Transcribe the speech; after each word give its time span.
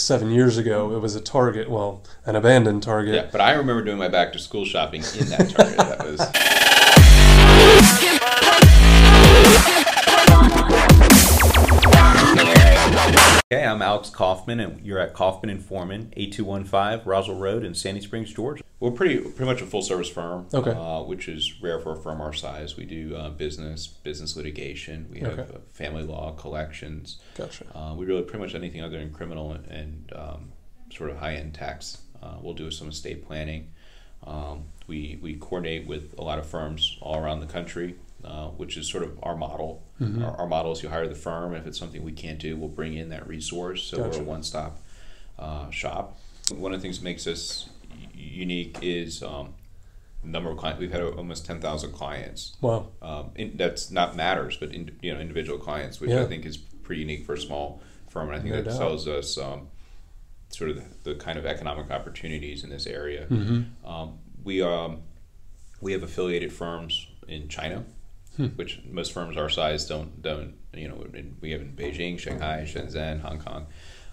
six, 0.00 0.06
seven 0.06 0.30
years 0.30 0.56
ago, 0.56 0.94
it 0.94 1.00
was 1.00 1.14
a 1.14 1.20
Target, 1.20 1.68
well, 1.68 2.02
an 2.24 2.34
abandoned 2.34 2.82
Target. 2.82 3.14
Yeah, 3.14 3.28
but 3.30 3.40
I 3.40 3.52
remember 3.52 3.84
doing 3.84 3.98
my 3.98 4.08
back 4.08 4.32
to 4.32 4.38
school 4.38 4.64
shopping 4.64 5.02
in 5.18 5.28
that 5.28 5.50
Target. 5.50 5.76
that 5.76 6.04
was. 6.04 6.20
Okay, 13.52 13.64
I'm 13.66 13.82
Alex 13.82 14.10
Kaufman, 14.10 14.60
and 14.60 14.86
you're 14.86 15.00
at 15.00 15.12
Kaufman 15.12 15.50
and 15.50 15.60
Forman, 15.60 16.12
8215 16.16 17.04
Roswell 17.04 17.36
Road 17.36 17.64
in 17.64 17.74
Sandy 17.74 18.00
Springs, 18.00 18.32
Georgia. 18.32 18.62
We're 18.78 18.92
pretty 18.92 19.18
pretty 19.18 19.44
much 19.44 19.60
a 19.60 19.66
full 19.66 19.82
service 19.82 20.08
firm, 20.08 20.46
Okay. 20.54 20.70
uh, 20.70 21.02
which 21.02 21.26
is 21.28 21.60
rare 21.60 21.80
for 21.80 21.90
a 21.94 21.96
firm 21.96 22.20
our 22.20 22.32
size. 22.32 22.76
We 22.76 22.84
do 22.84 23.16
uh, 23.16 23.30
business, 23.30 23.88
business 23.88 24.36
litigation. 24.36 25.08
We 25.10 25.18
have 25.18 25.36
Okay. 25.36 25.52
uh, 25.52 25.58
family 25.72 26.04
law, 26.04 26.30
collections. 26.34 27.18
Gotcha. 27.36 27.64
Uh, 27.74 27.92
we 27.96 28.06
really 28.06 28.22
pretty 28.22 28.38
much 28.38 28.54
anything 28.54 28.82
other 28.84 28.98
than 29.00 29.12
criminal 29.12 29.50
and, 29.50 29.66
and 29.66 30.12
um, 30.14 30.52
sort 30.94 31.10
of 31.10 31.16
high 31.16 31.34
end 31.34 31.52
tax. 31.54 32.02
Uh, 32.22 32.36
we'll 32.40 32.54
do 32.54 32.70
some 32.70 32.88
estate 32.88 33.26
planning. 33.26 33.72
Um, 34.24 34.66
we 34.86 35.18
we 35.20 35.34
coordinate 35.34 35.88
with 35.88 36.14
a 36.16 36.22
lot 36.22 36.38
of 36.38 36.46
firms 36.46 36.98
all 37.00 37.16
around 37.18 37.40
the 37.40 37.46
country, 37.46 37.96
uh, 38.24 38.48
which 38.48 38.76
is 38.76 38.88
sort 38.88 39.02
of 39.04 39.18
our 39.22 39.36
model. 39.36 39.82
Mm-hmm. 40.00 40.22
Our, 40.24 40.36
our 40.38 40.46
model 40.46 40.72
is 40.72 40.82
you 40.82 40.88
hire 40.88 41.06
the 41.08 41.14
firm. 41.14 41.54
If 41.54 41.66
it's 41.66 41.78
something 41.78 42.02
we 42.02 42.12
can't 42.12 42.38
do, 42.38 42.56
we'll 42.56 42.68
bring 42.68 42.94
in 42.94 43.08
that 43.10 43.26
resource. 43.26 43.82
So 43.84 43.96
Gotcha. 43.98 44.18
we're 44.18 44.24
a 44.24 44.28
one 44.28 44.42
stop 44.42 44.78
uh, 45.38 45.70
shop. 45.70 46.18
One 46.54 46.72
of 46.74 46.80
the 46.80 46.82
things 46.82 46.98
that 46.98 47.04
makes 47.04 47.26
us 47.26 47.68
unique 48.14 48.78
is 48.82 49.22
um, 49.22 49.54
the 50.22 50.28
number 50.30 50.50
of 50.50 50.58
clients. 50.58 50.80
We've 50.80 50.92
had 50.92 51.02
almost 51.02 51.46
ten 51.46 51.60
thousand 51.60 51.92
clients 51.92 52.56
Wow. 52.60 52.88
um, 53.02 53.30
in, 53.36 53.56
that's 53.56 53.90
not 53.90 54.16
matters, 54.16 54.56
but 54.56 54.72
in, 54.74 54.90
you 55.00 55.14
know 55.14 55.20
individual 55.20 55.58
clients, 55.58 56.00
which 56.00 56.10
Yeah. 56.10 56.22
I 56.22 56.26
think 56.26 56.44
is 56.44 56.56
pretty 56.56 57.02
unique 57.02 57.24
for 57.24 57.34
a 57.34 57.40
small 57.40 57.80
firm, 58.08 58.28
and 58.28 58.36
I 58.36 58.40
think 58.40 58.54
No 58.54 58.62
that 58.62 58.70
doubt. 58.70 58.78
tells 58.78 59.06
us 59.08 59.38
um, 59.38 59.68
sort 60.50 60.70
of 60.70 60.76
the, 61.04 61.12
the 61.12 61.14
kind 61.14 61.38
of 61.38 61.46
economic 61.46 61.90
opportunities 61.90 62.64
in 62.64 62.70
this 62.70 62.86
area. 62.86 63.26
Mm-hmm. 63.30 63.86
Um, 63.88 64.18
we 64.42 64.60
um, 64.62 65.02
we 65.80 65.92
have 65.92 66.02
affiliated 66.02 66.52
firms 66.52 67.06
in 67.28 67.48
China, 67.48 67.84
Hmm. 68.36 68.46
which 68.56 68.80
most 68.88 69.12
firms 69.12 69.36
our 69.36 69.48
size 69.48 69.86
don't 69.86 70.22
don't 70.22 70.54
you 70.72 70.88
know 70.88 71.04
we 71.40 71.50
have 71.50 71.60
in 71.60 71.72
Beijing, 71.72 72.18
Shanghai, 72.18 72.64
Shenzhen, 72.66 73.20
Hong 73.20 73.38
Kong. 73.40 73.66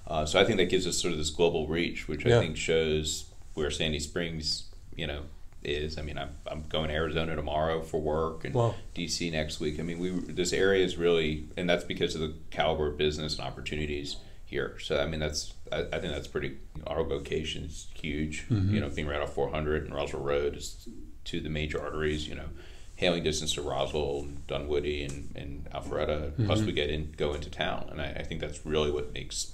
Uh, 0.07 0.25
so 0.25 0.39
I 0.39 0.43
think 0.45 0.57
that 0.57 0.69
gives 0.69 0.87
us 0.87 0.97
sort 0.97 1.11
of 1.11 1.17
this 1.17 1.29
global 1.29 1.67
reach, 1.67 2.07
which 2.07 2.25
Yeah. 2.25 2.37
I 2.37 2.39
think 2.41 2.57
shows 2.57 3.25
where 3.53 3.69
Sandy 3.69 3.99
Springs, 3.99 4.69
you 4.95 5.05
know, 5.05 5.23
is. 5.63 5.97
I 5.97 6.01
mean, 6.01 6.17
I'm, 6.17 6.29
I'm 6.45 6.63
going 6.69 6.87
to 6.87 6.93
Arizona 6.93 7.35
tomorrow 7.35 7.81
for 7.81 7.99
work 7.99 8.45
and 8.45 8.53
Wow. 8.55 8.75
DC 8.95 9.31
next 9.31 9.59
week. 9.59 9.79
I 9.79 9.83
mean, 9.83 9.99
we 9.99 10.09
this 10.11 10.53
area 10.53 10.83
is 10.85 10.97
really, 10.97 11.45
and 11.57 11.69
that's 11.69 11.83
because 11.83 12.15
of 12.15 12.21
the 12.21 12.33
caliber 12.51 12.87
of 12.87 12.97
business 12.97 13.37
and 13.37 13.45
opportunities 13.45 14.15
here. 14.45 14.77
So 14.79 14.99
I 14.99 15.05
mean, 15.07 15.19
that's 15.19 15.53
I, 15.71 15.79
I 15.81 15.99
think 15.99 16.13
that's 16.13 16.27
pretty. 16.27 16.57
Our 16.87 17.01
location 17.03 17.65
is 17.65 17.87
huge. 17.93 18.45
Mm-hmm. 18.49 18.73
You 18.73 18.79
know, 18.81 18.89
being 18.89 19.07
right 19.07 19.21
off 19.21 19.33
400 19.33 19.85
and 19.85 19.93
Roswell 19.93 20.23
Road 20.23 20.55
is 20.55 20.87
to 21.25 21.39
the 21.41 21.49
major 21.49 21.81
arteries. 21.81 22.27
You 22.27 22.35
know, 22.35 22.49
hailing 22.97 23.23
distance 23.23 23.53
to 23.53 23.61
Roswell, 23.61 24.19
and 24.23 24.45
Dunwoody, 24.47 25.03
and 25.03 25.31
and 25.35 25.67
Alpharetta. 25.71 26.33
Plus, 26.45 26.59
Mm-hmm. 26.59 26.65
we 26.67 26.73
get 26.73 26.89
in 26.89 27.13
go 27.17 27.33
into 27.33 27.49
town, 27.49 27.87
and 27.91 28.01
I, 28.01 28.07
I 28.19 28.23
think 28.23 28.41
that's 28.41 28.65
really 28.65 28.91
what 28.91 29.13
makes 29.13 29.53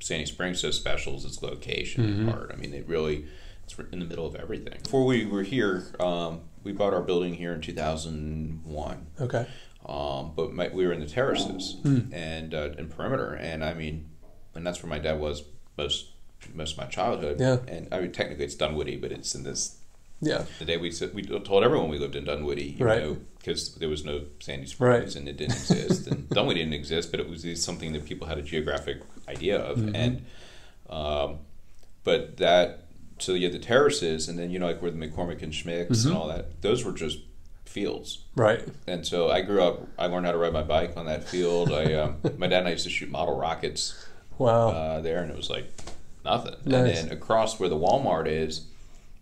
Sandy 0.00 0.26
Springs 0.26 0.60
so 0.60 0.70
special 0.70 1.14
is 1.16 1.24
its 1.24 1.42
location 1.42 2.04
Mm-hmm. 2.04 2.20
and 2.22 2.30
part. 2.32 2.50
I 2.52 2.56
mean, 2.56 2.74
it 2.74 2.88
really 2.88 3.26
it's 3.64 3.76
in 3.92 4.00
the 4.00 4.04
middle 4.06 4.26
of 4.26 4.34
everything. 4.34 4.78
Before 4.82 5.04
we 5.04 5.24
were 5.24 5.42
here, 5.44 5.84
um, 6.00 6.40
we 6.64 6.72
bought 6.72 6.92
our 6.92 7.02
building 7.02 7.34
here 7.34 7.52
in 7.52 7.60
2001. 7.60 9.06
Okay. 9.20 9.46
Um, 9.86 10.32
but 10.36 10.52
my, 10.52 10.68
we 10.68 10.86
were 10.86 10.92
in 10.92 11.00
the 11.00 11.06
terraces 11.06 11.76
Hmm. 11.82 12.12
and 12.12 12.54
uh, 12.54 12.70
in 12.78 12.88
perimeter, 12.88 13.34
and 13.34 13.64
I 13.64 13.74
mean, 13.74 14.08
and 14.54 14.66
that's 14.66 14.82
where 14.82 14.90
my 14.90 14.98
dad 14.98 15.18
was 15.20 15.42
most 15.76 16.06
most 16.54 16.72
of 16.72 16.78
my 16.78 16.86
childhood. 16.86 17.38
Yeah. 17.40 17.58
And 17.68 17.88
I 17.92 18.00
mean, 18.00 18.12
technically 18.12 18.44
it's 18.44 18.54
Dunwoody, 18.56 18.96
but 18.96 19.10
it's 19.12 19.34
in 19.34 19.42
this. 19.44 19.78
Yeah. 20.24 20.44
The 20.60 20.64
day 20.64 20.76
we 20.76 20.90
said 20.92 21.12
we 21.14 21.22
told 21.22 21.64
everyone 21.64 21.88
we 21.90 21.98
lived 21.98 22.14
in 22.16 22.24
Dunwoody, 22.24 22.76
you 22.78 22.84
Right. 22.86 23.02
know, 23.02 23.16
because 23.38 23.74
there 23.74 23.88
was 23.88 24.04
no 24.04 24.22
Sandy 24.38 24.66
Springs 24.66 25.04
Right. 25.04 25.16
and 25.16 25.28
it 25.28 25.36
didn't 25.36 25.56
exist, 25.56 26.06
and 26.06 26.28
Dunwoody 26.30 26.60
didn't 26.60 26.74
exist, 26.74 27.10
but 27.10 27.18
it 27.20 27.28
was 27.28 27.44
something 27.62 27.92
that 27.92 28.04
people 28.04 28.28
had 28.28 28.38
a 28.38 28.42
geographic 28.42 28.98
idea 29.28 29.58
of, 29.60 29.78
Mm-hmm. 29.78 29.96
and 29.96 30.24
um, 30.88 31.38
but 32.04 32.36
that 32.38 32.84
so 33.18 33.34
you 33.34 33.44
had 33.44 33.52
the 33.52 33.58
terraces, 33.58 34.28
and 34.28 34.38
then 34.38 34.50
you 34.50 34.58
know 34.58 34.66
like 34.66 34.80
where 34.80 34.90
the 34.90 34.96
McCormick 34.96 35.42
and 35.42 35.52
Schmick's 35.52 35.98
Mm-hmm. 36.00 36.08
and 36.08 36.16
all 36.16 36.28
that, 36.28 36.62
those 36.62 36.84
were 36.84 36.92
just 36.92 37.18
fields. 37.64 38.24
Right. 38.36 38.62
And 38.86 39.06
so 39.06 39.30
I 39.30 39.40
grew 39.40 39.62
up. 39.62 39.86
I 39.98 40.06
learned 40.06 40.26
how 40.26 40.32
to 40.32 40.38
ride 40.38 40.52
my 40.52 40.62
bike 40.62 40.92
on 40.96 41.06
that 41.06 41.24
field. 41.28 41.72
I, 41.72 41.94
um, 41.94 42.16
my 42.38 42.46
dad 42.46 42.60
and 42.60 42.68
I 42.68 42.72
used 42.72 42.84
to 42.84 42.90
shoot 42.90 43.10
model 43.10 43.36
rockets 43.38 44.06
Wow. 44.38 44.68
uh, 44.70 45.00
there, 45.00 45.22
and 45.22 45.30
it 45.30 45.36
was 45.36 45.48
like 45.50 45.66
nothing. 46.24 46.54
Nice. 46.64 47.00
And 47.00 47.08
then 47.10 47.16
across 47.16 47.58
where 47.58 47.68
the 47.68 47.76
Walmart 47.78 48.26
is, 48.28 48.66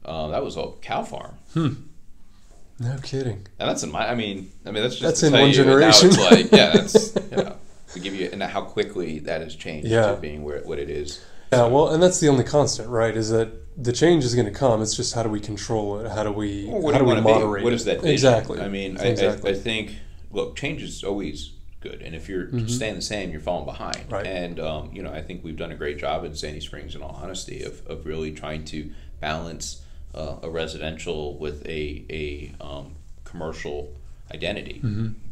uh, 0.04 0.28
that 0.28 0.42
was 0.44 0.56
a 0.56 0.68
cow 0.80 1.02
farm. 1.02 1.34
no 1.54 2.96
kidding. 3.02 3.46
And 3.58 3.68
that's 3.68 3.82
in 3.82 3.90
my. 3.92 4.08
I 4.10 4.14
mean, 4.14 4.50
I 4.66 4.70
mean 4.70 4.82
that's 4.82 4.96
just 4.96 5.02
That's 5.02 5.20
to 5.20 5.26
in 5.26 5.32
tell 5.32 5.42
one 5.42 5.50
you, 5.50 5.60
and 5.60 5.66
now 5.68 5.90
generation. 5.90 6.08
it's 6.08 6.18
like 6.18 6.52
yeah, 6.52 6.70
that's 6.72 7.14
you 7.30 7.36
know, 7.36 7.56
to 7.92 8.00
give 8.00 8.14
you 8.14 8.28
and 8.32 8.42
how 8.42 8.62
quickly 8.62 9.18
that 9.20 9.40
has 9.40 9.54
changed 9.54 9.88
Yeah. 9.88 10.12
to 10.12 10.16
being 10.16 10.42
where 10.42 10.60
what 10.60 10.78
it 10.78 10.90
is. 10.90 11.24
Yeah. 11.52 11.66
Well, 11.66 11.88
and 11.88 12.02
that's 12.02 12.20
the 12.20 12.28
only 12.28 12.44
constant, 12.44 12.88
right? 12.88 13.16
Is 13.16 13.30
that 13.30 13.48
the 13.82 13.92
change 13.92 14.24
is 14.24 14.34
going 14.34 14.46
to 14.46 14.52
come. 14.52 14.82
It's 14.82 14.94
just 14.96 15.14
how 15.14 15.22
do 15.22 15.28
we 15.28 15.40
control 15.40 15.98
it? 16.00 16.10
How 16.10 16.22
do 16.22 16.32
we? 16.32 16.66
Well, 16.66 16.92
how 16.92 16.98
do 16.98 17.04
do 17.04 17.10
we 17.14 17.20
moderate? 17.20 17.60
be? 17.60 17.64
What 17.64 17.72
it? 17.72 17.76
is 17.76 17.84
that? 17.86 17.96
Vision? 18.00 18.10
Exactly. 18.12 18.60
I 18.60 18.68
mean, 18.68 18.96
exactly. 18.98 19.50
I, 19.50 19.54
I, 19.54 19.56
I 19.56 19.58
think 19.58 19.96
look, 20.30 20.56
change 20.56 20.82
is 20.82 21.02
always 21.02 21.52
good, 21.80 22.02
and 22.02 22.14
if 22.14 22.28
you're 22.28 22.50
staying 22.68 22.94
the 22.94 23.02
same, 23.02 23.30
you're 23.30 23.40
falling 23.40 23.64
behind. 23.64 23.96
Mm-hmm. 23.96 24.14
Right. 24.14 24.26
And 24.26 24.60
um, 24.60 24.90
you 24.92 25.02
know, 25.02 25.10
I 25.12 25.22
think 25.22 25.42
we've 25.42 25.56
done 25.56 25.72
a 25.72 25.76
great 25.76 25.98
job 25.98 26.24
in 26.24 26.34
Sandy 26.34 26.60
Springs, 26.60 26.94
in 26.94 27.02
all 27.02 27.18
honesty, 27.22 27.62
of, 27.62 27.84
of 27.86 28.06
really 28.06 28.32
trying 28.32 28.64
to 28.66 28.90
balance 29.20 29.82
uh, 30.14 30.36
a 30.42 30.50
residential 30.50 31.36
with 31.38 31.64
a 31.66 32.04
a 32.10 32.52
um, 32.64 32.94
commercial 33.24 33.94
identity 34.32 34.80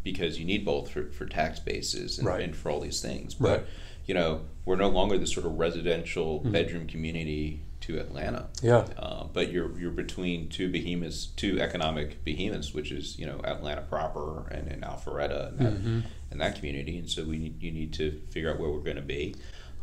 because 0.03 0.39
you 0.41 0.44
need 0.44 0.65
both 0.65 0.91
for, 0.91 1.05
for 1.11 1.25
tax 1.27 1.61
bases 1.61 2.19
and, 2.19 2.27
Mm-hmm. 2.27 2.37
Right. 2.37 2.44
and 2.44 2.56
for 2.56 2.71
all 2.71 2.81
these 2.81 3.00
things. 3.00 3.41
Right. 3.41 3.59
Mm-hmm. 3.61 3.65
But 3.65 3.69
you 4.06 4.15
know, 4.15 4.41
we're 4.65 4.77
no 4.77 4.88
longer 4.88 5.19
the 5.19 5.27
sort 5.27 5.44
of 5.47 5.59
residential 5.59 6.41
bedroom 6.41 6.87
community 6.87 7.61
to 7.83 7.99
Atlanta. 7.99 8.47
yeah. 8.62 8.87
Uh, 8.99 9.25
but 9.33 9.53
you're 9.53 9.78
you're 9.78 9.91
between 9.91 10.49
two 10.49 10.69
behemoths, 10.71 11.27
two 11.37 11.61
economic 11.61 12.25
behemoths, 12.25 12.72
which 12.75 12.91
is 12.91 13.19
you 13.19 13.27
know 13.27 13.41
Atlanta 13.44 13.83
proper 13.83 14.49
and, 14.50 14.67
and 14.69 14.83
Alpharetta 14.83 15.49
and 15.50 15.59
that, 15.59 15.72
Mm-hmm. 15.75 16.00
and 16.31 16.41
that 16.41 16.56
community, 16.56 16.99
and 16.99 17.09
so 17.09 17.25
we 17.25 17.38
need, 17.38 17.62
you 17.62 17.71
need 17.71 17.93
to 17.94 18.21
figure 18.31 18.50
out 18.53 18.59
where 18.59 18.71
we're 18.71 18.81
going 18.81 18.97
to 18.97 19.03
be. 19.03 19.34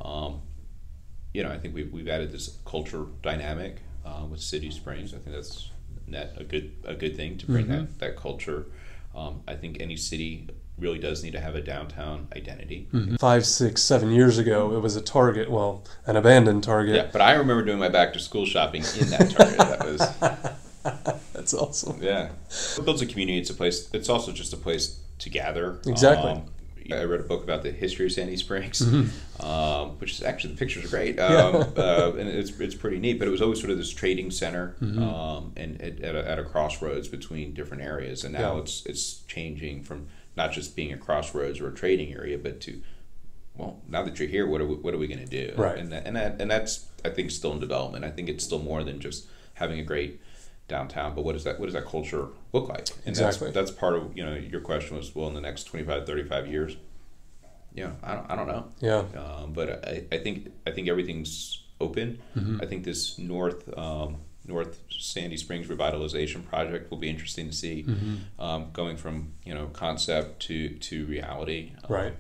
Um, 0.02 0.42
you 1.34 1.44
know, 1.44 1.50
I 1.52 1.58
think 1.58 1.74
we've, 1.76 1.92
we've 1.92 2.08
added 2.10 2.32
this 2.32 2.58
culture 2.66 3.06
dynamic 3.22 3.78
uh, 4.26 4.32
with 4.32 4.42
City 4.42 4.72
Springs. 4.72 5.14
I 5.14 5.18
think 5.18 5.36
that's 5.36 5.70
net 6.08 6.34
a 6.38 6.44
good 6.44 6.72
a 6.86 6.94
good 6.94 7.16
thing 7.16 7.38
to 7.40 7.46
bring 7.46 7.66
Mm-hmm. 7.66 7.72
that 7.86 8.00
that 8.00 8.18
culture. 8.18 8.66
Um, 9.16 9.42
I 9.48 9.56
think 9.56 9.78
any 9.80 9.96
city 9.96 10.50
really 10.78 11.00
does 11.00 11.24
need 11.24 11.32
to 11.32 11.40
have 11.40 11.56
a 11.56 11.62
downtown 11.62 12.28
identity. 12.36 12.90
Five, 13.18 13.46
six, 13.46 13.82
seven 13.82 14.12
years 14.12 14.38
ago, 14.38 14.76
it 14.76 14.82
was 14.82 14.98
a 14.98 15.02
Target. 15.02 15.50
Well, 15.50 15.86
an 16.06 16.18
abandoned 16.18 16.66
Target. 16.66 16.96
Yeah, 16.96 17.10
but 17.14 17.22
I 17.22 17.34
remember 17.36 17.64
doing 17.64 17.80
my 17.80 17.88
back 17.88 18.12
to 18.14 18.20
school 18.20 18.46
shopping 18.46 18.84
in 19.00 19.10
that 19.12 19.30
Target. 19.32 19.58
that 19.58 19.86
was 19.86 21.24
That's 21.34 21.54
awesome. 21.54 22.02
Yeah, 22.02 22.30
it 22.78 22.84
builds 22.86 23.02
a 23.02 23.06
community. 23.06 23.40
It's 23.40 23.50
a 23.50 23.54
place. 23.54 23.90
It's 23.94 24.10
also 24.10 24.32
just 24.34 24.52
a 24.54 24.58
place 24.58 25.00
to 25.20 25.30
gather. 25.30 25.80
Exactly. 25.88 26.32
Um, 26.32 26.44
I 26.92 27.04
read 27.04 27.20
a 27.20 27.24
book 27.24 27.44
about 27.44 27.64
the 27.64 27.72
history 27.72 28.06
of 28.06 28.12
Sandy 28.12 28.38
Springs, 28.38 28.82
um, 29.40 29.98
which 30.00 30.12
is 30.12 30.24
actually 30.24 30.54
the 30.54 30.60
pictures 30.60 30.86
are 30.86 30.88
great, 30.90 31.18
Mm-hmm. 31.18 31.34
Yeah. 31.34 31.60
um, 31.60 31.74
uh, 31.78 32.18
and 32.20 32.30
it's 32.30 32.60
it's 32.60 32.76
pretty 32.76 33.00
neat. 33.00 33.20
But 33.20 33.28
it 33.28 33.32
was 33.32 33.42
always 33.42 33.60
sort 33.60 33.72
of 33.72 33.78
this 33.78 33.92
trading 33.92 34.32
center, 34.32 34.76
Mm-hmm. 34.82 35.02
um, 35.04 35.52
and 35.56 35.82
at, 35.82 36.00
at, 36.02 36.16
a, 36.16 36.30
at 36.30 36.40
a 36.40 36.44
crossroads 36.44 37.08
between 37.08 37.54
different 37.54 37.84
areas. 37.84 38.24
And 38.24 38.34
now 38.34 38.56
Yeah. 38.56 38.62
it's 38.62 38.86
it's 38.86 39.22
changing 39.28 39.84
from 39.84 40.08
not 40.38 40.52
just 40.52 40.76
being 40.76 40.92
a 40.94 40.98
crossroads 40.98 41.60
or 41.60 41.70
a 41.70 41.74
trading 41.74 42.14
area, 42.14 42.38
but 42.38 42.62
to 42.62 42.82
well, 43.58 43.80
now 43.88 44.04
that 44.04 44.20
you're 44.20 44.28
here, 44.28 44.46
what 44.48 44.60
are 44.60 44.66
we, 44.68 44.76
what 44.76 44.94
are 44.94 44.98
we 44.98 45.08
going 45.08 45.26
to 45.26 45.46
do? 45.48 45.54
Right. 45.56 45.78
And 45.78 45.90
that, 45.94 46.06
and 46.06 46.18
that, 46.18 46.42
and 46.42 46.52
that's 46.52 46.88
I 47.06 47.10
think 47.10 47.32
still 47.32 47.54
in 47.54 47.60
development. 47.62 48.04
I 48.04 48.10
think 48.12 48.28
it's 48.28 48.44
still 48.44 48.60
more 48.60 48.84
than 48.84 49.00
just 49.00 49.28
having 49.54 49.80
a 49.80 49.84
great 49.84 50.20
downtown, 50.68 51.14
but 51.16 51.24
what 51.24 51.34
does 51.34 51.44
that 51.44 51.60
what 51.60 51.66
does 51.68 51.74
that 51.74 51.86
culture 51.86 52.28
look 52.54 52.68
like? 52.70 52.90
And 53.06 53.10
Exactly. 53.10 53.52
that's 53.52 53.70
that's 53.70 53.72
part 53.72 53.96
of 53.96 54.16
you 54.18 54.26
know 54.26 54.34
your 54.36 54.62
question 54.62 54.98
was 54.98 55.14
well 55.16 55.28
in 55.28 55.34
the 55.34 55.42
next 55.42 55.66
25 55.66 56.06
35 56.06 56.48
years. 56.48 56.78
Yeah, 57.74 57.92
I 58.04 58.16
don't, 58.16 58.32
I 58.32 58.36
don't 58.38 58.48
know. 58.48 58.66
Yeah. 58.80 59.04
Um, 59.22 59.52
but 59.54 59.86
I, 59.88 60.04
I 60.12 60.18
think 60.20 60.52
I 60.66 60.72
think 60.72 60.88
everything's 60.88 61.62
open. 61.82 62.20
Mm-hmm. 62.36 62.62
I 62.62 62.66
think 62.66 62.86
this 62.86 63.18
North 63.20 63.68
um, 63.78 64.18
North 64.48 64.80
Sandy 64.90 65.36
Springs 65.38 65.68
revitalization 65.68 66.46
project 66.48 66.90
will 66.90 67.00
be 67.00 67.10
interesting 67.10 67.50
to 67.50 67.56
see, 67.56 67.84
Mm-hmm. 67.84 68.42
um, 68.42 68.68
going 68.72 68.96
from 68.98 69.34
you 69.44 69.54
know 69.54 69.68
concept 69.68 70.42
to 70.44 70.70
to 70.70 71.06
reality. 71.06 71.74
Um, 71.84 71.94
Right. 71.96 72.14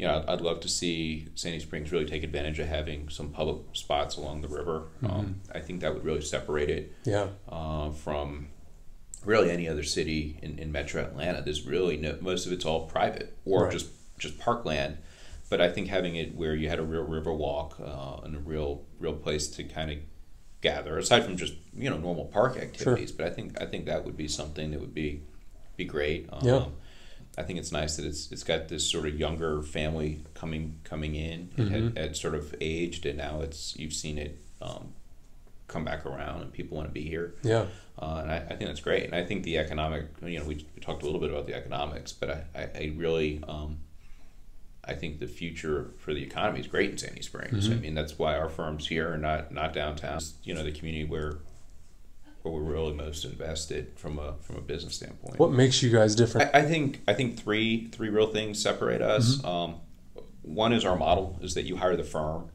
You 0.00 0.06
know, 0.06 0.16
I'd, 0.26 0.28
I'd 0.30 0.40
love 0.40 0.60
to 0.60 0.68
see 0.68 1.28
Sandy 1.34 1.60
Springs 1.60 1.92
really 1.92 2.06
take 2.06 2.22
advantage 2.24 2.58
of 2.58 2.68
having 2.68 3.10
some 3.10 3.28
public 3.30 3.58
spots 3.74 4.16
along 4.16 4.40
the 4.40 4.48
river. 4.48 4.84
Mm-hmm. 5.02 5.06
Um, 5.10 5.40
I 5.54 5.60
think 5.60 5.82
that 5.82 5.92
would 5.92 6.04
really 6.04 6.22
separate 6.22 6.70
it 6.70 6.92
Yeah. 7.04 7.26
uh, 7.48 7.90
from 7.90 8.48
really 9.26 9.50
any 9.50 9.68
other 9.68 9.82
city 9.82 10.38
in, 10.42 10.58
in 10.58 10.72
Metro 10.72 11.02
Atlanta. 11.02 11.42
There's 11.42 11.66
really 11.66 11.98
no 11.98 12.16
most 12.22 12.46
of 12.46 12.52
it's 12.52 12.64
all 12.64 12.86
private 12.86 13.36
or 13.44 13.64
Right. 13.64 13.72
just 13.72 13.88
just 14.18 14.38
parkland 14.38 14.98
but 15.50 15.60
I 15.62 15.68
think 15.70 15.88
having 15.88 16.14
it 16.16 16.34
where 16.36 16.54
you 16.54 16.68
had 16.68 16.78
a 16.78 16.82
real 16.82 17.02
river 17.02 17.32
walk 17.32 17.76
uh, 17.80 18.20
and 18.24 18.36
a 18.36 18.38
real 18.38 18.82
real 19.00 19.14
place 19.14 19.48
to 19.48 19.64
kind 19.64 19.90
of 19.90 19.98
gather, 20.62 20.96
aside 20.96 21.24
from 21.24 21.36
just 21.36 21.54
you 21.74 21.90
know 21.90 21.98
normal 21.98 22.26
park 22.26 22.56
activities, 22.56 23.08
Sure. 23.10 23.16
but 23.18 23.26
I 23.26 23.30
think 23.30 23.60
I 23.60 23.66
think 23.66 23.84
that 23.86 24.04
would 24.06 24.16
be 24.16 24.28
something 24.28 24.70
that 24.70 24.80
would 24.80 24.94
be 24.94 25.22
be 25.76 25.84
great. 25.84 26.28
Um, 26.32 26.40
Yeah. 26.46 26.64
I 27.38 27.42
think 27.42 27.58
it's 27.58 27.72
nice 27.72 27.96
that 27.96 28.04
it's 28.04 28.30
it's 28.32 28.44
got 28.44 28.68
this 28.68 28.88
sort 28.90 29.06
of 29.06 29.18
younger 29.18 29.62
family 29.62 30.24
coming 30.34 30.78
coming 30.84 31.14
in. 31.14 31.50
It 31.56 31.60
Mm-hmm. 31.60 31.84
had, 31.96 31.98
had 31.98 32.16
sort 32.16 32.34
of 32.34 32.54
aged, 32.60 33.06
and 33.06 33.18
now 33.18 33.40
it's 33.40 33.76
you've 33.78 33.92
seen 33.92 34.18
it 34.18 34.38
um, 34.60 34.92
come 35.68 35.84
back 35.84 36.04
around, 36.04 36.42
and 36.42 36.52
people 36.52 36.76
want 36.76 36.88
to 36.88 36.92
be 36.92 37.02
here. 37.08 37.34
Yeah. 37.42 37.66
Uh, 37.98 38.20
and 38.22 38.32
I, 38.32 38.36
I 38.36 38.56
think 38.56 38.60
that's 38.68 38.80
great. 38.80 39.04
And 39.04 39.14
I 39.14 39.24
think 39.24 39.44
the 39.44 39.58
economic, 39.58 40.06
you 40.24 40.38
know, 40.38 40.44
we, 40.46 40.66
we 40.74 40.80
talked 40.80 41.02
a 41.02 41.04
little 41.04 41.20
bit 41.20 41.30
about 41.30 41.46
the 41.46 41.54
economics, 41.54 42.12
but 42.12 42.30
I, 42.30 42.44
I, 42.54 42.62
I 42.62 42.92
really, 42.96 43.42
um, 43.46 43.76
I 44.82 44.94
think 44.94 45.20
the 45.20 45.26
future 45.26 45.90
for 45.98 46.14
the 46.14 46.22
economy 46.22 46.60
is 46.60 46.66
great 46.66 46.90
in 46.90 46.96
Sandy 46.98 47.20
Springs. 47.20 47.68
I 47.70 47.74
mean, 47.74 47.94
that's 47.94 48.18
why 48.18 48.36
our 48.38 48.48
firm's 48.48 48.88
here 48.88 49.12
are 49.12 49.18
not, 49.18 49.52
not 49.52 49.74
downtown. 49.74 50.16
It's, 50.16 50.32
you 50.42 50.54
know, 50.54 50.64
the 50.64 50.72
community 50.72 51.04
where, 51.04 51.38
where 52.42 52.54
we're 52.54 52.60
really 52.60 52.92
most 52.92 53.24
invested 53.24 53.92
from 53.96 54.18
a, 54.18 54.34
from 54.40 54.56
a 54.56 54.60
business 54.60 54.94
standpoint. 54.94 55.38
What 55.38 55.52
makes 55.52 55.82
you 55.82 55.90
guys 55.90 56.14
different? 56.14 56.54
I, 56.54 56.60
I 56.60 56.62
think 56.62 57.02
I 57.06 57.14
think 57.14 57.38
three 57.38 57.88
three 57.88 58.08
real 58.08 58.28
things 58.28 58.62
separate 58.62 59.02
us. 59.02 59.42
Um, 59.44 59.76
one 60.42 60.72
is 60.72 60.84
our 60.84 60.96
model 60.96 61.38
is 61.42 61.54
that 61.54 61.64
you 61.64 61.76
hire 61.76 61.96
the 61.96 62.04
firm. 62.04 62.50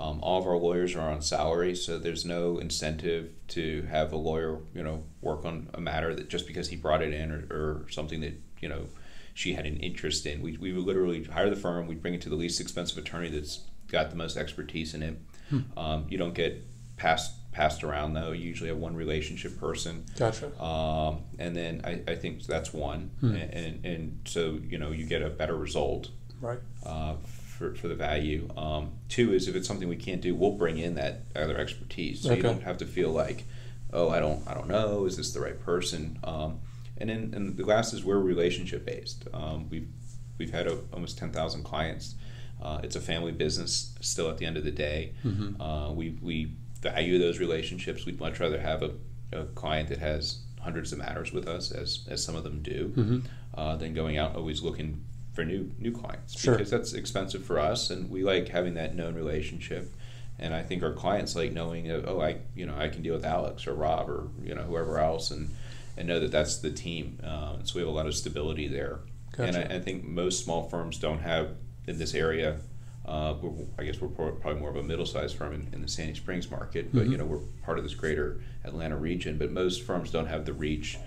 Um, 0.00 0.20
all 0.22 0.40
of 0.40 0.46
our 0.46 0.56
lawyers 0.56 0.94
are 0.94 1.10
on 1.10 1.22
salary, 1.22 1.74
so 1.74 1.98
there's 1.98 2.24
no 2.24 2.58
incentive 2.58 3.32
to 3.48 3.82
have 3.90 4.12
a 4.12 4.16
lawyer, 4.16 4.58
you 4.72 4.82
know, 4.82 5.02
work 5.20 5.44
on 5.44 5.68
a 5.74 5.80
matter 5.80 6.14
that 6.14 6.28
just 6.28 6.46
because 6.46 6.68
he 6.68 6.76
brought 6.76 7.02
it 7.02 7.12
in 7.12 7.32
or, 7.32 7.46
or 7.50 7.90
something 7.90 8.20
that 8.20 8.40
you 8.60 8.68
know 8.68 8.86
she 9.34 9.54
had 9.54 9.66
an 9.66 9.76
interest 9.78 10.26
in. 10.26 10.40
We, 10.40 10.56
we 10.56 10.72
would 10.72 10.84
literally 10.84 11.24
hire 11.24 11.50
the 11.50 11.56
firm. 11.56 11.86
We'd 11.86 12.02
bring 12.02 12.14
it 12.14 12.20
to 12.22 12.28
the 12.28 12.36
least 12.36 12.60
expensive 12.60 12.98
attorney 12.98 13.28
that's 13.28 13.60
got 13.88 14.10
the 14.10 14.16
most 14.16 14.36
expertise 14.36 14.94
in 14.94 15.02
it. 15.02 15.16
Um, 15.76 16.06
you 16.08 16.18
don't 16.18 16.34
get 16.34 16.64
passed 16.96 17.32
passed 17.58 17.82
around 17.84 18.14
though. 18.14 18.32
You 18.32 18.44
usually 18.52 18.70
have 18.70 18.78
one 18.78 18.94
relationship 18.94 19.58
person. 19.58 20.04
Gotcha. 20.16 20.46
Um, 20.62 21.20
and 21.38 21.56
then 21.56 21.80
I, 21.84 21.92
I 22.12 22.14
think 22.14 22.44
that's 22.44 22.72
one, 22.72 23.10
and, 23.20 23.36
and 23.36 23.84
and 23.84 24.20
so 24.24 24.58
you 24.70 24.78
know 24.78 24.90
you 24.92 25.04
get 25.06 25.22
a 25.22 25.30
better 25.30 25.56
result 25.56 26.10
Right. 26.40 26.60
uh, 26.86 27.14
for, 27.56 27.74
for 27.74 27.88
the 27.88 27.96
value. 27.96 28.48
Um, 28.56 28.92
two 29.08 29.32
is 29.32 29.48
if 29.48 29.56
it's 29.56 29.66
something 29.66 29.88
we 29.88 29.96
can't 29.96 30.20
do, 30.20 30.34
we'll 30.36 30.52
bring 30.64 30.78
in 30.78 30.94
that 30.94 31.14
other 31.34 31.56
expertise, 31.58 32.20
so 32.22 32.28
Okay. 32.28 32.36
you 32.36 32.42
don't 32.42 32.62
have 32.62 32.78
to 32.78 32.86
feel 32.86 33.10
like, 33.10 33.44
oh, 33.92 34.08
I 34.16 34.20
don't 34.20 34.40
I 34.50 34.54
don't 34.54 34.68
know, 34.68 35.04
is 35.06 35.16
this 35.16 35.32
the 35.32 35.40
right 35.40 35.58
person? 35.60 36.18
Um, 36.22 36.60
and 37.00 37.10
then 37.10 37.20
and 37.34 37.56
the 37.56 37.64
last 37.64 37.92
is 37.92 38.04
we're 38.04 38.18
relationship 38.34 38.84
based. 38.86 39.26
Um, 39.34 39.68
we've 39.70 39.88
we've 40.38 40.52
had 40.58 40.66
a, 40.68 40.78
almost 40.92 41.18
ten 41.18 41.30
thousand 41.32 41.64
clients. 41.64 42.14
Uh, 42.62 42.80
it's 42.82 42.96
a 42.96 43.00
family 43.00 43.30
business 43.32 43.72
still 44.00 44.28
at 44.30 44.36
the 44.38 44.44
end 44.46 44.56
of 44.56 44.64
the 44.64 44.70
day. 44.88 45.12
Uh, 45.60 45.90
we 45.94 46.06
we 46.22 46.36
value 46.80 47.18
those 47.18 47.38
relationships. 47.38 48.06
We'd 48.06 48.20
much 48.20 48.40
rather 48.40 48.60
have 48.60 48.82
a, 48.82 48.92
a 49.32 49.44
client 49.46 49.88
that 49.90 49.98
has 49.98 50.38
hundreds 50.60 50.92
of 50.92 50.98
matters 50.98 51.32
with 51.32 51.46
us, 51.48 51.70
as 51.72 52.06
as 52.10 52.22
some 52.22 52.36
of 52.36 52.44
them 52.44 52.60
do, 52.62 53.22
uh, 53.54 53.76
than 53.76 53.94
going 53.94 54.18
out 54.18 54.36
always 54.36 54.62
looking 54.62 55.04
for 55.34 55.44
new 55.44 55.70
new 55.78 55.92
clients 55.92 56.38
Sure. 56.38 56.54
because 56.54 56.70
that's 56.70 56.92
expensive 56.92 57.44
for 57.44 57.58
us, 57.58 57.90
and 57.90 58.10
we 58.10 58.22
like 58.24 58.48
having 58.48 58.74
that 58.74 58.94
known 58.94 59.14
relationship. 59.14 59.92
And 60.40 60.54
I 60.54 60.62
think 60.62 60.82
our 60.84 60.92
clients 60.92 61.34
like 61.34 61.52
knowing, 61.52 61.88
that, 61.88 62.04
oh, 62.06 62.20
I 62.20 62.38
you 62.54 62.66
know 62.66 62.74
I 62.76 62.88
can 62.88 63.02
deal 63.02 63.14
with 63.14 63.24
Alex 63.24 63.66
or 63.66 63.74
Rob 63.74 64.08
or 64.08 64.28
you 64.42 64.54
know 64.54 64.62
whoever 64.62 64.98
else, 64.98 65.30
and 65.30 65.50
and 65.96 66.06
know 66.06 66.20
that 66.20 66.30
that's 66.30 66.58
the 66.58 66.70
team. 66.70 67.18
Uh, 67.24 67.56
so 67.64 67.74
we 67.74 67.80
have 67.80 67.88
a 67.88 67.92
lot 67.92 68.06
of 68.06 68.14
stability 68.14 68.68
there. 68.68 69.00
And 69.36 69.56
I, 69.56 69.76
I 69.76 69.80
think 69.80 70.04
most 70.04 70.44
small 70.44 70.68
firms 70.68 70.98
don't 70.98 71.20
have 71.20 71.50
in 71.86 71.98
this 71.98 72.14
area. 72.14 72.58
Uh, 73.08 73.34
we're, 73.40 73.66
I 73.78 73.84
guess 73.84 74.00
we're 74.00 74.08
probably 74.08 74.60
more 74.60 74.68
of 74.68 74.76
a 74.76 74.82
middle-sized 74.82 75.34
firm 75.36 75.54
in, 75.54 75.68
in 75.72 75.80
the 75.80 75.88
Sandy 75.88 76.14
Springs 76.14 76.50
market, 76.50 76.92
but 76.92 77.02
Mm-hmm. 77.04 77.12
you 77.12 77.18
know 77.18 77.24
we're 77.24 77.40
part 77.64 77.78
of 77.78 77.84
this 77.84 77.94
greater 77.94 78.40
Atlanta 78.64 78.96
region. 78.96 79.38
But 79.38 79.50
most 79.50 79.82
firms 79.82 80.10
don't 80.10 80.26
have 80.26 80.44
the 80.44 80.52
reach 80.52 80.98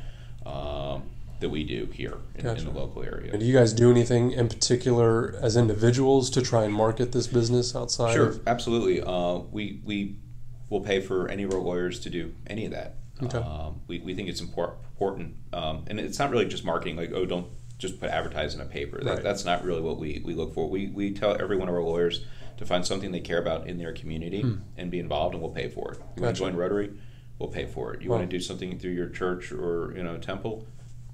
um, 0.46 1.04
that 1.42 1.50
we 1.50 1.64
do 1.64 1.86
here 1.94 2.18
in, 2.36 2.46
in 2.48 2.66
the 2.66 2.72
local 2.72 3.04
area. 3.04 3.32
And 3.32 3.40
do 3.40 3.46
you 3.46 3.54
guys 3.54 3.72
do 3.74 3.92
anything 3.92 4.32
in 4.32 4.48
particular 4.50 5.36
as 5.42 5.56
individuals 5.56 6.30
to 6.32 6.42
try 6.42 6.64
and 6.64 6.74
market 6.74 7.12
this 7.12 7.28
business 7.28 7.76
outside 7.76 8.14
Sure, 8.14 8.28
of? 8.30 8.48
absolutely. 8.48 9.02
Uh, 9.02 9.40
we 9.52 9.82
we 9.86 10.18
will 10.70 10.82
pay 10.82 11.02
for 11.02 11.28
any 11.30 11.44
of 11.44 11.54
our 11.54 11.60
lawyers 11.60 12.00
to 12.00 12.10
do 12.10 12.34
any 12.48 12.66
of 12.66 12.72
that. 12.72 12.96
Okay. 13.22 13.38
Um, 13.38 13.82
we, 13.88 14.00
we 14.00 14.16
think 14.16 14.28
it's 14.30 14.42
impor- 14.42 14.74
important, 14.94 15.36
um, 15.54 15.84
and 15.88 16.00
it's 16.00 16.18
not 16.18 16.32
really 16.32 16.46
just 16.48 16.66
marketing. 16.66 16.96
Like, 16.96 17.12
oh, 17.14 17.26
don't 17.26 17.46
just 17.82 18.00
put 18.00 18.10
advertise 18.12 18.54
in 18.54 18.62
a 18.62 18.66
paper. 18.66 19.00
That, 19.04 19.16
Right. 19.16 19.24
That's 19.24 19.44
not 19.44 19.66
really 19.66 19.82
what 19.82 19.98
we, 20.00 20.22
we 20.24 20.36
look 20.36 20.54
for. 20.54 20.70
We 20.70 20.88
we 20.88 21.12
tell 21.12 21.36
every 21.42 21.58
one 21.58 21.68
of 21.68 21.74
our 21.74 21.82
lawyers 21.82 22.24
to 22.58 22.66
find 22.66 22.86
something 22.86 23.12
they 23.12 23.20
care 23.20 23.40
about 23.40 23.68
in 23.68 23.80
their 23.80 23.92
community 23.92 24.46
and 24.78 24.92
be 24.92 25.00
involved, 25.00 25.34
and 25.34 25.42
we'll 25.42 25.52
pay 25.52 25.68
for 25.68 25.94
it. 25.94 25.98
You 26.16 26.22
want 26.22 26.38
Hmm. 26.38 26.44
To 26.44 26.50
join 26.52 26.56
Rotary? 26.56 26.92
We'll 27.40 27.50
pay 27.50 27.66
for 27.66 27.94
it. 27.94 28.04
You 28.04 28.12
Wow. 28.12 28.18
want 28.18 28.30
to 28.30 28.38
do 28.38 28.42
something 28.42 28.78
through 28.78 28.92
your 28.92 29.10
church 29.10 29.52
or 29.52 29.94
you 29.98 30.04
know 30.04 30.18
temple? 30.18 30.68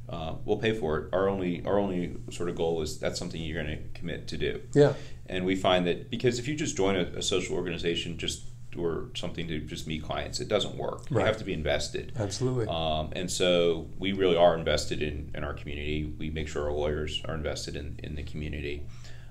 Uh, 0.10 0.36
we'll 0.46 0.58
pay 0.58 0.74
for 0.74 0.98
it. 1.00 1.10
Our 1.14 1.30
only 1.30 1.64
our 1.66 1.80
only 1.80 2.18
sort 2.32 2.50
of 2.50 2.56
goal 2.56 2.82
is 2.82 3.00
that's 3.00 3.18
something 3.18 3.42
you're 3.42 3.64
going 3.64 3.78
to 3.78 3.84
commit 4.00 4.28
to 4.28 4.38
do. 4.38 4.62
Yeah. 4.74 4.94
And 5.28 5.46
we 5.46 5.56
find 5.56 5.88
that 5.88 6.10
because 6.10 6.38
if 6.40 6.48
you 6.50 6.56
just 6.56 6.76
join 6.78 6.96
a, 6.98 7.04
a 7.18 7.22
social 7.22 7.56
organization 7.56 8.18
just 8.18 8.44
or 8.76 9.10
something 9.16 9.48
to 9.48 9.60
just 9.60 9.88
meet 9.88 10.04
clients, 10.04 10.40
it 10.40 10.48
doesn't 10.48 10.76
work. 10.76 11.10
You 11.10 11.20
have 11.20 11.38
to 11.38 11.46
be 11.46 11.54
invested. 11.54 12.12
Absolutely. 12.18 12.68
Um, 12.68 13.12
and 13.16 13.32
so 13.32 13.88
we 13.98 14.14
really 14.14 14.36
are 14.36 14.56
invested 14.56 15.02
in, 15.02 15.32
in 15.34 15.44
our 15.44 15.54
community. 15.54 16.14
We 16.18 16.30
make 16.30 16.48
sure 16.48 16.66
our 16.66 16.72
lawyers 16.72 17.22
are 17.26 17.34
invested 17.34 17.76
in, 17.76 18.00
in 18.04 18.16
the 18.16 18.24
community. 18.24 18.86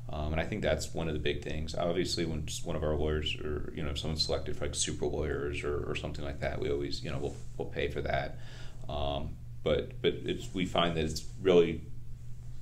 Um, 0.08 0.32
and 0.32 0.40
I 0.40 0.44
think 0.44 0.62
that's 0.62 0.94
one 0.94 1.08
of 1.08 1.14
the 1.14 1.20
big 1.20 1.42
things. 1.42 1.74
Obviously, 1.74 2.24
when 2.24 2.46
one 2.64 2.76
of 2.76 2.82
our 2.82 2.94
lawyers 2.94 3.36
or, 3.36 3.72
you 3.74 3.82
know, 3.82 3.90
if 3.90 3.98
someone's 3.98 4.24
selected 4.24 4.56
for 4.56 4.66
like 4.66 4.74
super 4.74 5.04
lawyers 5.04 5.64
or, 5.64 5.90
or 5.90 5.94
something 5.96 6.24
like 6.24 6.40
that, 6.40 6.60
we 6.60 6.70
always, 6.70 7.02
you 7.02 7.10
know, 7.10 7.18
we'll, 7.18 7.36
we'll 7.58 7.68
pay 7.68 7.88
for 7.88 8.00
that. 8.02 8.38
Um, 8.88 9.30
but, 9.64 10.00
but 10.00 10.14
it's, 10.24 10.48
we 10.54 10.64
find 10.64 10.96
that 10.96 11.04
it's 11.04 11.24
really, 11.42 11.82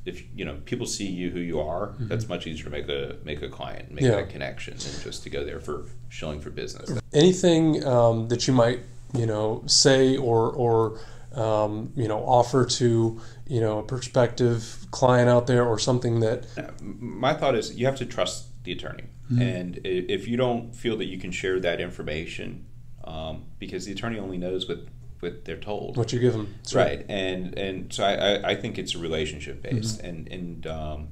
if, 0.05 0.23
you 0.35 0.45
know, 0.45 0.57
people 0.65 0.87
see 0.87 1.07
you 1.07 1.31
who 1.31 1.41
you 1.41 1.61
are, 1.61 1.95
that's 1.99 2.29
much 2.29 2.47
easier 2.47 2.65
to 2.65 2.71
make 2.71 2.89
a, 2.89 3.17
make 3.25 3.43
a 3.43 3.49
client, 3.49 3.91
make 3.91 4.05
Mm-hmm. 4.05 4.13
Yeah. 4.13 4.21
that 4.21 4.31
connection 4.31 4.77
than 4.77 4.93
just 5.03 5.23
to 5.23 5.31
go 5.31 5.45
there 5.45 5.61
for 5.61 5.87
shilling 6.11 6.41
for 6.41 6.51
business. 6.51 6.93
Anything 7.13 7.85
um, 7.87 8.29
that 8.29 8.47
you 8.47 8.53
might, 8.53 8.81
you 9.15 9.27
know, 9.27 9.63
say 9.67 10.17
or 10.17 10.51
or 10.53 10.99
um, 11.35 11.93
you 11.97 12.07
know 12.07 12.19
offer 12.19 12.65
to 12.65 13.21
you 13.49 13.61
know 13.61 13.79
a 13.79 13.83
prospective 13.83 14.87
client 14.91 15.29
out 15.29 15.47
there 15.47 15.65
or 15.65 15.79
something 15.79 16.21
that 16.21 16.47
Uh, 16.57 16.71
my 16.81 17.35
thought 17.35 17.55
is 17.57 17.75
you 17.75 17.87
have 17.87 17.97
to 17.97 18.07
trust 18.07 18.47
the 18.65 18.73
attorney 18.73 19.05
and 19.41 19.81
if 19.85 20.29
you 20.29 20.37
don't 20.37 20.75
feel 20.77 20.97
that 20.99 21.07
you 21.07 21.19
can 21.19 21.33
share 21.33 21.59
that 21.59 21.81
information 21.81 22.67
um, 23.05 23.45
because 23.59 23.85
the 23.85 23.91
attorney 23.93 24.19
only 24.19 24.39
knows 24.39 24.69
what 24.69 24.81
what 25.25 25.45
they're 25.45 25.57
told. 25.57 25.97
What 25.97 26.13
you 26.13 26.21
give 26.21 26.33
them. 26.33 26.55
right. 26.75 27.05
And 27.09 27.59
and 27.59 27.93
so 27.93 28.05
I, 28.05 28.51
I, 28.51 28.55
think 28.55 28.79
it's 28.79 28.95
a 28.95 28.99
relationship 28.99 29.63
based. 29.63 30.01
And 30.01 30.29
and 30.29 30.67
um, 30.67 31.09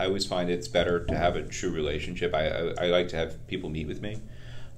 I 0.00 0.06
always 0.06 0.26
find 0.26 0.50
it's 0.50 0.68
better 0.68 1.04
to 1.06 1.16
have 1.16 1.36
a 1.36 1.42
true 1.42 1.70
relationship. 1.70 2.34
I, 2.34 2.48
I, 2.48 2.84
I 2.84 2.86
like 2.86 3.08
to 3.08 3.16
have 3.16 3.46
people 3.46 3.68
meet 3.68 3.86
with 3.86 4.00
me 4.00 4.16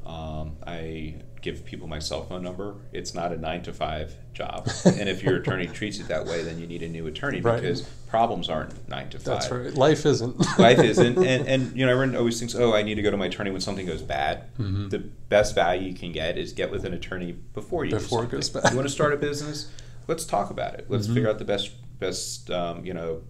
um, 0.06 0.56
I 0.66 1.16
give 1.40 1.64
people 1.64 1.86
my 1.86 1.98
cell 1.98 2.24
phone 2.24 2.42
number 2.42 2.74
it's 2.92 3.12
not 3.14 3.30
a 3.30 3.36
nine 3.36 3.62
to 3.62 3.70
five 3.72 4.14
job 4.32 4.66
and 4.86 5.08
if 5.10 5.22
your 5.22 5.36
attorney 5.36 5.66
treats 5.66 5.98
it 5.98 6.08
that 6.08 6.24
way 6.24 6.42
then 6.42 6.58
you 6.58 6.66
need 6.66 6.82
a 6.82 6.88
new 6.88 7.06
attorney 7.06 7.42
Right. 7.42 7.60
because 7.60 7.82
problems 8.08 8.48
aren't 8.48 8.88
nine 8.88 9.10
to 9.10 9.18
five 9.18 9.24
That's 9.40 9.50
right. 9.50 9.74
Life 9.74 10.06
isn't. 10.06 10.40
life 10.58 10.78
isn't 10.78 11.18
and, 11.26 11.46
and 11.46 11.76
you 11.76 11.84
know 11.84 11.92
everyone 11.92 12.16
always 12.16 12.38
thinks 12.38 12.54
oh 12.54 12.74
i 12.74 12.82
need 12.82 12.94
to 12.94 13.02
go 13.02 13.10
to 13.10 13.18
my 13.18 13.26
attorney 13.26 13.50
when 13.50 13.60
something 13.60 13.84
goes 13.84 14.00
bad 14.00 14.44
Mm-hmm. 14.58 14.88
the 14.88 15.00
best 15.00 15.54
value 15.54 15.88
you 15.88 15.94
can 15.94 16.12
get 16.12 16.38
is 16.38 16.54
get 16.54 16.70
with 16.70 16.86
an 16.86 16.94
attorney 16.94 17.32
before 17.32 17.84
you 17.84 17.90
Before 17.90 18.24
it 18.24 18.30
goes 18.30 18.48
bad. 18.48 18.62
Mm-hmm. 18.62 18.72
you 18.72 18.76
want 18.78 18.88
to 18.88 18.94
start 18.94 19.12
a 19.12 19.18
business 19.18 19.70
let's 20.08 20.24
talk 20.24 20.48
about 20.50 20.74
it 20.74 20.86
let's 20.88 21.06
figure 21.08 21.28
out 21.28 21.38
the 21.38 21.44
best 21.44 21.72
best 21.98 22.50
um, 22.50 22.86
you 22.86 22.94
know 22.94 23.20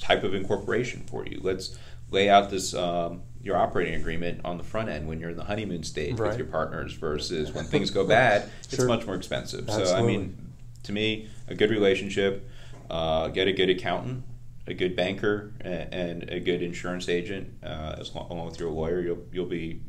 type 0.00 0.24
of 0.24 0.34
incorporation 0.34 1.04
for 1.08 1.24
you 1.26 1.38
let's 1.42 1.78
lay 2.10 2.28
out 2.28 2.50
this 2.50 2.74
um, 2.74 3.22
your 3.42 3.56
operating 3.56 3.94
agreement 3.94 4.40
on 4.44 4.58
the 4.58 4.64
front 4.64 4.88
end 4.88 5.08
when 5.08 5.18
you're 5.20 5.30
in 5.30 5.36
the 5.36 5.44
honeymoon 5.44 5.82
stage 5.82 6.18
Right. 6.18 6.28
with 6.28 6.38
your 6.38 6.46
partners 6.46 6.92
versus 6.92 7.52
when 7.52 7.64
things 7.64 7.90
go 7.90 8.06
bad 8.06 8.48
it's 8.70 8.82
much 8.84 9.06
more 9.06 9.16
expensive. 9.16 9.68
So 9.70 9.94
i 9.94 10.02
mean 10.02 10.36
to 10.84 10.92
me 10.92 11.28
a 11.48 11.54
good 11.54 11.70
relationship 11.70 12.48
uh, 12.90 13.28
get 13.28 13.46
a 13.48 13.52
good 13.52 13.70
accountant 13.70 14.24
a 14.66 14.74
good 14.74 14.94
banker 14.96 15.52
a- 15.64 15.92
and 15.94 16.24
a 16.30 16.38
good 16.40 16.62
insurance 16.62 17.08
agent 17.08 17.48
uh, 17.62 17.96
as 17.98 18.14
long, 18.14 18.30
along 18.30 18.46
with 18.50 18.60
your 18.60 18.70
lawyer 18.70 19.00
you'll 19.00 19.24
you'll 19.32 19.46
be 19.46 19.80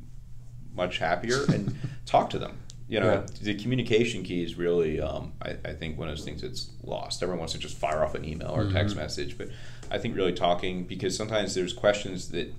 much 0.73 0.97
happier 0.99 1.43
and 1.53 1.75
talk 2.05 2.29
to 2.29 2.39
them. 2.39 2.57
You 2.87 2.99
know 2.99 3.11
Yeah. 3.13 3.25
the 3.41 3.55
communication 3.55 4.23
key 4.23 4.43
is 4.43 4.55
really 4.57 5.01
um, 5.01 5.33
I, 5.41 5.55
I 5.65 5.73
think 5.73 5.97
one 5.97 6.07
of 6.09 6.15
those 6.15 6.25
things 6.25 6.41
that's 6.41 6.69
lost. 6.83 7.21
Everyone 7.23 7.39
wants 7.39 7.53
to 7.53 7.59
just 7.59 7.77
fire 7.77 8.03
off 8.03 8.15
an 8.15 8.23
email 8.25 8.49
or 8.51 8.63
a 8.63 8.71
text 8.71 8.95
message 8.95 9.37
but 9.37 9.49
i 9.89 9.97
think 9.97 10.15
really 10.15 10.31
talking 10.33 10.83
because 10.85 11.15
sometimes 11.17 11.53
there's 11.53 11.73
questions 11.73 12.29
that 12.29 12.53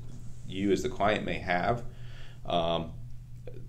you 0.52 0.70
as 0.72 0.82
the 0.82 0.88
client 0.88 1.24
may 1.24 1.38
have 1.38 1.82
um, 2.46 2.92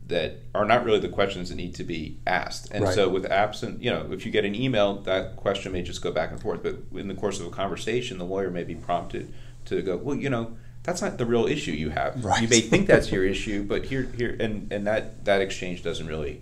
that 0.07 0.37
are 0.53 0.65
not 0.65 0.83
really 0.83 0.99
the 0.99 1.09
questions 1.09 1.49
that 1.49 1.55
need 1.55 1.73
to 1.75 1.83
be 1.83 2.19
asked. 2.27 2.69
And 2.71 2.83
Right. 2.83 2.93
so, 2.93 3.07
with 3.09 3.25
absent, 3.25 3.81
you 3.81 3.89
know, 3.89 4.11
if 4.11 4.25
you 4.25 4.31
get 4.31 4.45
an 4.45 4.53
email, 4.55 4.95
that 5.03 5.35
question 5.37 5.71
may 5.71 5.81
just 5.81 6.01
go 6.01 6.11
back 6.11 6.31
and 6.31 6.39
forth. 6.41 6.61
But 6.63 6.77
in 6.97 7.07
the 7.07 7.13
course 7.15 7.39
of 7.39 7.45
a 7.45 7.49
conversation, 7.49 8.17
the 8.17 8.25
lawyer 8.25 8.49
may 8.51 8.63
be 8.63 8.75
prompted 8.75 9.33
to 9.65 9.81
go, 9.81 9.95
well, 9.97 10.15
you 10.17 10.29
know, 10.29 10.57
that's 10.83 11.01
not 11.01 11.17
the 11.17 11.25
real 11.25 11.45
issue 11.45 11.71
you 11.71 11.91
have. 11.91 12.23
Right. 12.25 12.41
You 12.41 12.47
may 12.49 12.59
think 12.59 12.87
that's 12.87 13.09
your 13.11 13.23
issue, 13.23 13.63
but 13.63 13.85
here, 13.85 14.03
here, 14.17 14.35
and 14.39 14.71
and 14.71 14.85
that 14.85 15.23
that 15.23 15.39
exchange 15.39 15.81
doesn't 15.83 16.07
really, 16.07 16.41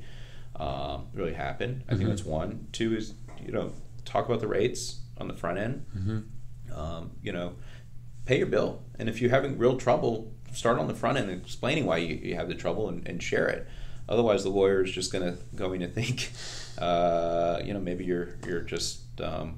um, 0.55 1.05
really 1.13 1.33
happen. 1.33 1.83
I 1.87 1.95
think 1.95 2.09
that's 2.09 2.25
one. 2.25 2.67
Two 2.71 2.95
is 2.95 3.13
you 3.45 3.51
know 3.51 3.73
talk 4.05 4.25
about 4.25 4.39
the 4.39 4.47
rates 4.47 4.99
on 5.19 5.27
the 5.27 5.35
front 5.35 5.59
end. 5.59 5.85
Um, 6.73 7.11
you 7.21 7.31
know, 7.31 7.53
pay 8.31 8.37
your 8.37 8.47
bill, 8.47 8.81
and 8.97 9.09
if 9.09 9.19
you're 9.21 9.29
having 9.29 9.57
real 9.57 9.75
trouble, 9.75 10.31
start 10.53 10.79
on 10.79 10.87
the 10.87 10.93
front 10.95 11.17
end 11.17 11.29
explaining 11.29 11.85
why 11.85 11.97
you, 11.97 12.15
you 12.15 12.35
have 12.35 12.47
the 12.47 12.55
trouble 12.55 12.87
and, 12.87 13.05
and 13.05 13.21
share 13.21 13.49
it. 13.49 13.67
Otherwise, 14.07 14.43
the 14.43 14.49
lawyer 14.49 14.81
is 14.85 14.91
just 14.91 15.11
gonna 15.11 15.35
going 15.53 15.81
to 15.81 15.87
think, 15.87 16.31
uh, 16.77 17.59
you 17.65 17.73
know, 17.73 17.79
maybe 17.81 18.05
you're 18.05 18.29
you're 18.47 18.61
just 18.61 19.01
um, 19.19 19.57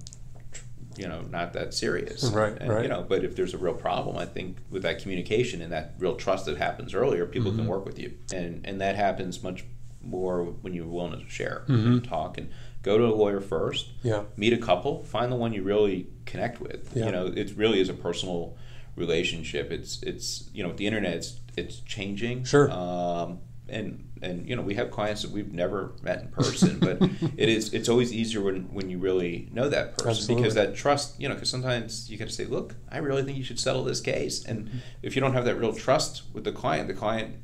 you 0.98 1.08
know 1.08 1.22
not 1.30 1.54
that 1.54 1.76
serious, 1.76 2.24
Right, 2.32 2.58
And, 2.60 2.70
right. 2.72 2.82
You 2.84 2.90
know, 2.90 3.06
but 3.08 3.24
if 3.24 3.36
there's 3.36 3.54
a 3.54 3.60
real 3.60 3.76
problem, 3.76 4.18
I 4.18 4.26
think 4.26 4.58
with 4.72 4.82
that 4.82 5.00
communication 5.04 5.62
and 5.62 5.72
that 5.72 5.94
real 6.00 6.16
trust 6.16 6.46
that 6.48 6.58
happens 6.58 6.96
earlier, 6.96 7.28
people 7.28 7.52
Mm-hmm. 7.52 7.60
can 7.62 7.68
work 7.68 7.86
with 7.86 8.00
you, 8.00 8.14
and 8.34 8.66
and 8.66 8.82
that 8.82 8.96
happens 8.96 9.44
much 9.44 9.66
more 10.02 10.44
when 10.64 10.74
you're 10.74 10.88
willing 10.88 11.24
to 11.24 11.30
share, 11.30 11.62
Mm-hmm. 11.68 12.00
talk, 12.00 12.40
and 12.40 12.50
go 12.84 12.98
to 12.98 13.06
a 13.06 13.16
lawyer 13.16 13.42
first. 13.42 13.90
Yeah. 14.04 14.24
Meet 14.38 14.54
a 14.54 14.58
couple, 14.58 15.04
find 15.04 15.32
the 15.32 15.36
one 15.36 15.54
you 15.54 15.64
really 15.64 16.08
connect 16.26 16.62
with. 16.62 16.96
Yeah. 16.96 17.06
You 17.08 17.12
know, 17.12 17.26
it 17.28 17.54
really 17.58 17.80
is 17.80 17.90
a 17.90 17.94
personal 17.94 18.56
relationship. 18.96 19.72
It's 19.72 20.04
it's 20.04 20.50
you 20.54 20.62
know 20.62 20.70
with 20.70 20.78
the 20.78 20.86
internet, 20.86 21.16
it's 21.16 21.40
it's 21.58 21.80
changing. 21.80 22.44
Sure. 22.44 22.70
Um, 22.72 23.40
and 23.70 24.10
and 24.22 24.48
you 24.48 24.56
know 24.56 24.62
we 24.62 24.76
have 24.76 24.92
clients 24.92 25.22
that 25.22 25.32
we've 25.32 25.54
never 25.54 25.94
met 26.02 26.22
in 26.22 26.28
person, 26.30 26.80
but 26.80 27.02
it 27.38 27.50
is 27.50 27.74
it's 27.74 27.90
always 27.90 28.14
easier 28.14 28.42
when, 28.42 28.74
when 28.74 28.90
you 28.90 28.98
really 28.98 29.50
know 29.52 29.70
that 29.70 29.98
person 29.98 30.10
Absolutely. 30.10 30.44
because 30.44 30.56
that 30.56 30.76
trust 30.76 31.20
you 31.20 31.28
know 31.28 31.34
because 31.34 31.50
sometimes 31.50 32.10
you 32.10 32.18
got 32.18 32.28
to 32.28 32.34
say 32.34 32.46
look 32.46 32.76
I 32.92 32.98
really 32.98 33.24
think 33.24 33.38
you 33.38 33.44
should 33.44 33.60
settle 33.60 33.84
this 33.84 34.02
case 34.02 34.44
and 34.46 34.70
if 35.02 35.16
you 35.16 35.22
don't 35.22 35.34
have 35.34 35.46
that 35.46 35.56
real 35.56 35.74
trust 35.74 36.24
with 36.34 36.44
the 36.44 36.52
client 36.52 36.88
the 36.88 36.94
client 36.94 37.36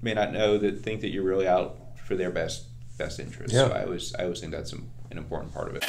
may 0.00 0.14
not 0.14 0.32
know 0.32 0.58
that 0.58 0.82
think 0.82 1.00
that 1.02 1.08
you're 1.08 1.24
really 1.24 1.46
out 1.46 1.98
for 2.06 2.14
their 2.16 2.30
best 2.30 2.66
best 2.98 3.20
interest 3.20 3.54
so 3.54 3.66
Yeah. 3.68 3.72
I 3.74 3.84
always 3.84 4.14
I 4.16 4.24
always 4.24 4.40
think 4.40 4.52
that's 4.52 4.72
an 4.72 4.90
an 5.10 5.18
important 5.18 5.54
part 5.54 5.68
of 5.68 5.76
it. 5.76 5.84